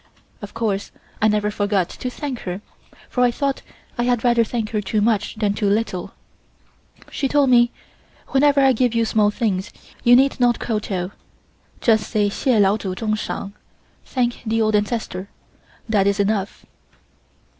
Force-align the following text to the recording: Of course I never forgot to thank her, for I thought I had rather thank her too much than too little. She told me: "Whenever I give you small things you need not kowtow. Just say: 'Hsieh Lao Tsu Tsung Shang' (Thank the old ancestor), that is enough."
Of 0.41 0.55
course 0.55 0.91
I 1.21 1.27
never 1.27 1.51
forgot 1.51 1.87
to 1.89 2.09
thank 2.09 2.39
her, 2.39 2.61
for 3.07 3.21
I 3.23 3.29
thought 3.29 3.61
I 3.99 4.03
had 4.05 4.23
rather 4.23 4.43
thank 4.43 4.71
her 4.71 4.81
too 4.81 4.99
much 4.99 5.35
than 5.35 5.53
too 5.53 5.69
little. 5.69 6.13
She 7.11 7.27
told 7.27 7.51
me: 7.51 7.71
"Whenever 8.29 8.61
I 8.61 8.73
give 8.73 8.95
you 8.95 9.05
small 9.05 9.29
things 9.29 9.69
you 10.03 10.15
need 10.15 10.39
not 10.39 10.57
kowtow. 10.57 11.11
Just 11.81 12.09
say: 12.09 12.29
'Hsieh 12.29 12.59
Lao 12.59 12.77
Tsu 12.77 12.95
Tsung 12.95 13.13
Shang' 13.13 13.53
(Thank 14.03 14.41
the 14.43 14.59
old 14.59 14.75
ancestor), 14.75 15.29
that 15.87 16.07
is 16.07 16.19
enough." 16.19 16.65